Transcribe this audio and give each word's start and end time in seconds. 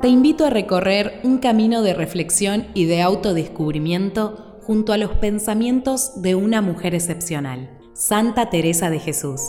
te 0.00 0.08
invito 0.08 0.46
a 0.46 0.50
recorrer 0.50 1.20
un 1.24 1.38
camino 1.38 1.82
de 1.82 1.92
reflexión 1.92 2.68
y 2.72 2.86
de 2.86 3.02
autodescubrimiento 3.02 4.58
junto 4.62 4.94
a 4.94 4.96
los 4.96 5.10
pensamientos 5.12 6.22
de 6.22 6.34
una 6.34 6.62
mujer 6.62 6.94
excepcional, 6.94 7.78
Santa 7.92 8.48
Teresa 8.48 8.88
de 8.88 8.98
Jesús, 8.98 9.42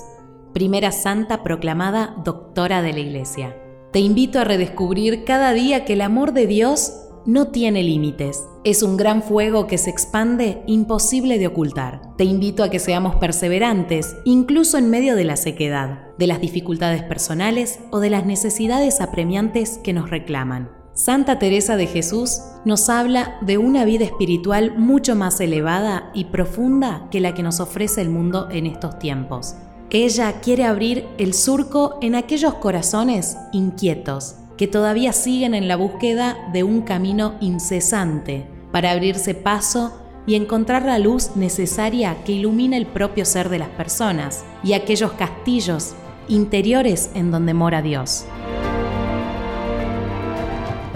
primera 0.53 0.91
santa 0.91 1.41
proclamada 1.41 2.15
doctora 2.25 2.81
de 2.81 2.91
la 2.91 2.99
Iglesia. 2.99 3.55
Te 3.93 3.99
invito 3.99 4.39
a 4.39 4.43
redescubrir 4.43 5.23
cada 5.23 5.53
día 5.53 5.85
que 5.85 5.93
el 5.93 6.01
amor 6.01 6.33
de 6.33 6.47
Dios 6.47 7.00
no 7.25 7.47
tiene 7.47 7.83
límites. 7.83 8.45
Es 8.63 8.83
un 8.83 8.97
gran 8.97 9.21
fuego 9.21 9.67
que 9.67 9.77
se 9.77 9.89
expande 9.89 10.63
imposible 10.67 11.37
de 11.39 11.47
ocultar. 11.47 12.15
Te 12.17 12.23
invito 12.23 12.63
a 12.63 12.69
que 12.69 12.79
seamos 12.79 13.15
perseverantes, 13.15 14.15
incluso 14.25 14.77
en 14.77 14.89
medio 14.89 15.15
de 15.15 15.23
la 15.23 15.37
sequedad, 15.37 16.07
de 16.17 16.27
las 16.27 16.41
dificultades 16.41 17.03
personales 17.03 17.79
o 17.91 17.99
de 17.99 18.09
las 18.09 18.25
necesidades 18.25 19.01
apremiantes 19.01 19.79
que 19.83 19.93
nos 19.93 20.09
reclaman. 20.09 20.71
Santa 20.93 21.39
Teresa 21.39 21.77
de 21.77 21.87
Jesús 21.87 22.41
nos 22.65 22.89
habla 22.89 23.37
de 23.41 23.57
una 23.57 23.85
vida 23.85 24.05
espiritual 24.05 24.77
mucho 24.77 25.15
más 25.15 25.39
elevada 25.39 26.11
y 26.13 26.25
profunda 26.25 27.07
que 27.09 27.21
la 27.21 27.33
que 27.33 27.43
nos 27.43 27.59
ofrece 27.59 28.01
el 28.01 28.09
mundo 28.09 28.49
en 28.51 28.65
estos 28.65 28.99
tiempos. 28.99 29.55
Ella 29.89 30.41
quiere 30.41 30.65
abrir 30.65 31.05
el 31.17 31.33
surco 31.33 31.97
en 32.01 32.15
aquellos 32.15 32.55
corazones 32.55 33.37
inquietos 33.51 34.35
que 34.61 34.67
todavía 34.67 35.11
siguen 35.11 35.55
en 35.55 35.67
la 35.67 35.75
búsqueda 35.75 36.37
de 36.53 36.61
un 36.61 36.81
camino 36.81 37.33
incesante 37.41 38.45
para 38.71 38.91
abrirse 38.91 39.33
paso 39.33 39.91
y 40.27 40.35
encontrar 40.35 40.85
la 40.85 40.99
luz 40.99 41.35
necesaria 41.35 42.17
que 42.23 42.33
ilumina 42.33 42.77
el 42.77 42.85
propio 42.85 43.25
ser 43.25 43.49
de 43.49 43.57
las 43.57 43.69
personas 43.69 44.45
y 44.63 44.73
aquellos 44.73 45.13
castillos 45.13 45.95
interiores 46.27 47.09
en 47.15 47.31
donde 47.31 47.55
mora 47.55 47.81
Dios. 47.81 48.25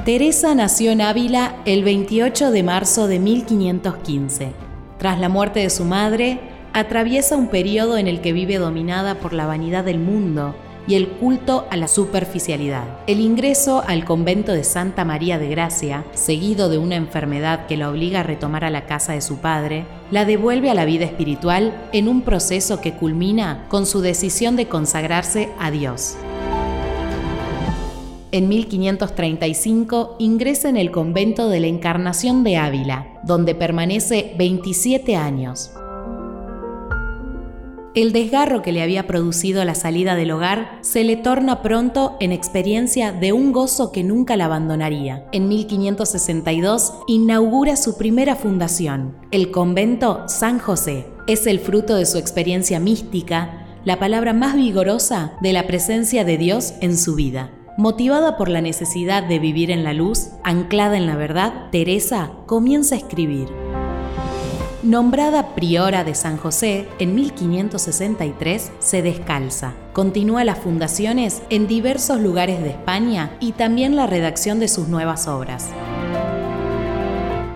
Teresa 0.06 0.54
nació 0.54 0.92
en 0.92 1.02
Ávila 1.02 1.56
el 1.66 1.84
28 1.84 2.52
de 2.52 2.62
marzo 2.62 3.08
de 3.08 3.18
1515. 3.18 4.52
Tras 5.00 5.20
la 5.20 5.28
muerte 5.28 5.62
de 5.62 5.72
su 5.72 5.86
madre, 5.86 6.40
atraviesa 6.74 7.36
un 7.36 7.48
periodo 7.48 7.98
en 7.98 8.08
el 8.08 8.22
que 8.22 8.32
vive 8.32 8.60
dominada 8.60 9.16
por 9.16 9.34
la 9.34 9.48
vanidad 9.48 9.84
del 9.84 9.98
mundo 9.98 10.54
y 10.88 10.96
el 10.96 11.08
culto 11.08 11.66
a 11.70 11.78
la 11.78 11.88
superficialidad. 11.88 12.84
El 13.08 13.20
ingreso 13.20 13.84
al 13.86 14.06
convento 14.06 14.52
de 14.52 14.64
Santa 14.64 15.06
María 15.06 15.40
de 15.40 15.50
Gracia, 15.50 16.06
seguido 16.14 16.70
de 16.70 16.78
una 16.78 16.96
enfermedad 16.96 17.66
que 17.68 17.78
la 17.78 17.90
obliga 17.90 18.22
a 18.22 18.24
retomar 18.24 18.64
a 18.64 18.70
la 18.70 18.86
casa 18.86 19.14
de 19.14 19.22
su 19.22 19.38
padre, 19.38 19.86
la 20.12 20.26
devuelve 20.26 20.70
a 20.70 20.76
la 20.76 20.86
vida 20.86 21.06
espiritual 21.06 21.90
en 21.92 22.08
un 22.08 22.22
proceso 22.22 22.82
que 22.82 22.94
culmina 22.94 23.66
con 23.70 23.86
su 23.86 24.02
decisión 24.02 24.56
de 24.56 24.68
consagrarse 24.68 25.50
a 25.60 25.72
Dios. 25.72 26.18
En 28.32 28.50
1535 28.50 30.18
ingresa 30.20 30.68
en 30.68 30.76
el 30.76 30.92
convento 30.92 31.48
de 31.48 31.62
la 31.62 31.68
Encarnación 31.68 32.44
de 32.44 32.58
Ávila, 32.58 33.08
donde 33.24 33.56
permanece 33.56 34.34
27 34.38 35.16
años. 35.16 35.72
El 37.96 38.12
desgarro 38.12 38.62
que 38.62 38.74
le 38.74 38.82
había 38.82 39.08
producido 39.08 39.64
la 39.64 39.74
salida 39.74 40.16
del 40.16 40.32
hogar 40.32 40.80
se 40.82 41.06
le 41.06 41.16
torna 41.16 41.62
pronto 41.62 42.18
en 42.20 42.34
experiencia 42.34 43.14
de 43.14 43.32
un 43.32 43.54
gozo 43.54 43.94
que 43.94 44.04
nunca 44.04 44.36
la 44.36 44.46
abandonaría. 44.46 45.26
En 45.32 45.48
1562 45.48 46.94
inaugura 47.08 47.78
su 47.78 47.98
primera 47.98 48.36
fundación, 48.36 49.16
el 49.32 49.50
convento 49.50 50.28
San 50.28 50.60
José. 50.60 51.08
Es 51.26 51.48
el 51.48 51.62
fruto 51.62 51.96
de 51.96 52.06
su 52.06 52.18
experiencia 52.18 52.82
mística, 52.82 53.66
la 53.86 53.98
palabra 53.98 54.34
más 54.34 54.58
vigorosa 54.58 55.38
de 55.40 55.54
la 55.54 55.66
presencia 55.66 56.26
de 56.26 56.38
Dios 56.38 56.74
en 56.82 56.98
su 56.98 57.16
vida. 57.16 57.52
Motivada 57.78 58.36
por 58.36 58.50
la 58.50 58.60
necesidad 58.60 59.24
de 59.24 59.40
vivir 59.40 59.72
en 59.72 59.86
la 59.86 59.94
luz, 59.94 60.32
anclada 60.44 60.98
en 60.98 61.06
la 61.06 61.16
verdad, 61.16 61.70
Teresa 61.72 62.32
comienza 62.46 62.96
a 62.96 62.98
escribir. 62.98 63.65
Nombrada 64.86 65.56
priora 65.56 66.04
de 66.04 66.14
San 66.14 66.38
José 66.38 66.88
en 67.00 67.16
1563, 67.16 68.72
se 68.78 69.02
descalza. 69.02 69.74
Continúa 69.94 70.44
las 70.44 70.60
fundaciones 70.60 71.42
en 71.50 71.66
diversos 71.66 72.22
lugares 72.22 72.62
de 72.62 72.70
España 72.70 73.36
y 73.40 73.54
también 73.54 73.96
la 73.96 74.06
redacción 74.06 74.60
de 74.60 74.68
sus 74.68 74.88
nuevas 74.88 75.28
obras. 75.28 75.72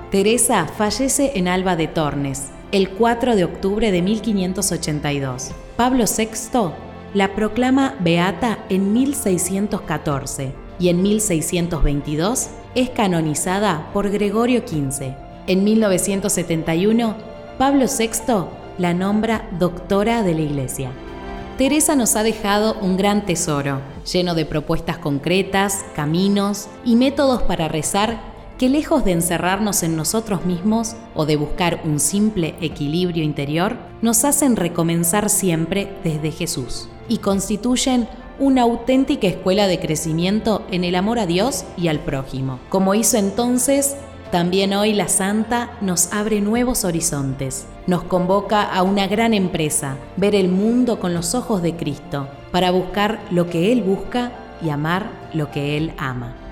Teresa 0.09 0.65
fallece 0.65 1.33
en 1.35 1.47
Alba 1.47 1.75
de 1.75 1.87
Tornes 1.87 2.47
el 2.71 2.89
4 2.89 3.35
de 3.35 3.43
octubre 3.43 3.91
de 3.91 4.01
1582. 4.01 5.51
Pablo 5.77 6.05
VI 6.05 6.71
la 7.13 7.35
proclama 7.35 7.93
beata 7.99 8.65
en 8.69 8.91
1614 8.91 10.51
y 10.79 10.89
en 10.89 11.03
1622 11.03 12.47
es 12.73 12.89
canonizada 12.89 13.91
por 13.93 14.09
Gregorio 14.09 14.63
XV. 14.67 15.28
En 15.49 15.63
1971, 15.63 17.15
Pablo 17.57 17.85
VI 17.87 18.45
la 18.77 18.93
nombra 18.93 19.49
doctora 19.57 20.21
de 20.21 20.35
la 20.35 20.41
Iglesia. 20.41 20.91
Teresa 21.57 21.95
nos 21.95 22.15
ha 22.15 22.21
dejado 22.21 22.75
un 22.81 22.97
gran 22.97 23.25
tesoro, 23.25 23.81
lleno 24.05 24.35
de 24.35 24.45
propuestas 24.45 24.99
concretas, 24.99 25.83
caminos 25.95 26.67
y 26.85 26.95
métodos 26.95 27.41
para 27.41 27.67
rezar 27.67 28.19
que 28.59 28.69
lejos 28.69 29.03
de 29.03 29.13
encerrarnos 29.13 29.81
en 29.81 29.95
nosotros 29.95 30.45
mismos 30.45 30.95
o 31.15 31.25
de 31.25 31.35
buscar 31.35 31.81
un 31.83 31.99
simple 31.99 32.53
equilibrio 32.61 33.23
interior, 33.23 33.75
nos 34.03 34.25
hacen 34.25 34.55
recomenzar 34.55 35.31
siempre 35.31 35.91
desde 36.03 36.29
Jesús 36.29 36.89
y 37.07 37.17
constituyen 37.17 38.07
una 38.37 38.61
auténtica 38.61 39.25
escuela 39.25 39.65
de 39.65 39.79
crecimiento 39.79 40.63
en 40.69 40.83
el 40.83 40.93
amor 40.93 41.17
a 41.17 41.25
Dios 41.25 41.65
y 41.75 41.87
al 41.87 42.01
prójimo, 42.01 42.59
como 42.69 42.93
hizo 42.93 43.17
entonces 43.17 43.95
también 44.31 44.73
hoy 44.73 44.93
la 44.93 45.07
Santa 45.07 45.71
nos 45.81 46.13
abre 46.13 46.39
nuevos 46.39 46.85
horizontes, 46.85 47.65
nos 47.87 48.03
convoca 48.03 48.61
a 48.61 48.83
una 48.83 49.07
gran 49.07 49.33
empresa, 49.33 49.97
ver 50.17 50.35
el 50.35 50.49
mundo 50.49 50.99
con 50.99 51.15
los 51.15 51.33
ojos 51.33 51.63
de 51.63 51.75
Cristo, 51.75 52.27
para 52.51 52.69
buscar 52.69 53.19
lo 53.31 53.49
que 53.49 53.71
Él 53.71 53.81
busca 53.81 54.31
y 54.61 54.69
amar 54.69 55.09
lo 55.33 55.49
que 55.49 55.77
Él 55.77 55.93
ama. 55.97 56.48